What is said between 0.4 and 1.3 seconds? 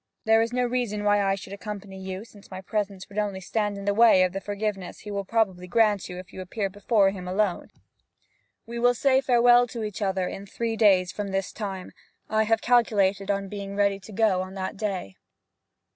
is no reason why